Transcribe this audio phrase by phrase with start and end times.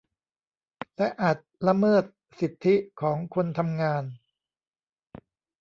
[0.97, 2.03] และอาจละเมิด
[2.39, 4.03] สิทธิของคนทำงาน